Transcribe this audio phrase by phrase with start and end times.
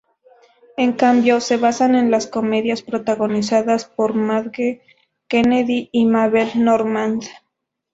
[0.77, 4.81] En cambio, se basan en las comedias protagonizadas por Madge
[5.27, 7.21] Kennedy y Mabel Normand.